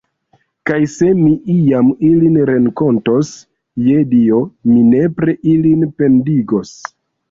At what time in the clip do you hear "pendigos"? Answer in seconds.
6.03-6.79